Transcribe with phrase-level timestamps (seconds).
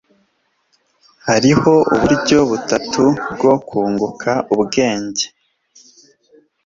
[1.27, 5.25] hariho uburyo butatu bwo kunguka ubwenge